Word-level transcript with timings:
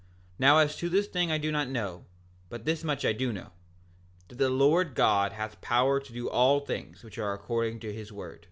Now 0.39 0.57
as 0.57 0.75
to 0.77 0.89
this 0.89 1.05
thing 1.05 1.31
I 1.31 1.37
do 1.37 1.51
not 1.51 1.69
know; 1.69 2.05
but 2.49 2.65
this 2.65 2.83
much 2.83 3.05
I 3.05 3.13
do 3.13 3.31
know, 3.31 3.51
that 4.29 4.39
the 4.39 4.49
Lord 4.49 4.95
God 4.95 5.33
hath 5.33 5.61
power 5.61 5.99
to 5.99 6.11
do 6.11 6.27
all 6.27 6.59
things 6.59 7.03
which 7.03 7.19
are 7.19 7.33
according 7.33 7.81
to 7.81 7.93
his 7.93 8.11
word. 8.11 8.39